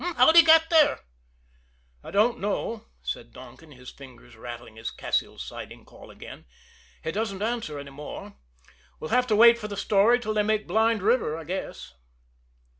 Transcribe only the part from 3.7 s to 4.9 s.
his fingers rattling the